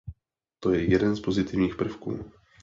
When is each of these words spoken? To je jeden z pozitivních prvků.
To 0.63 0.71
je 0.73 0.89
jeden 0.89 1.15
z 1.15 1.19
pozitivních 1.19 1.75
prvků. 1.75 2.19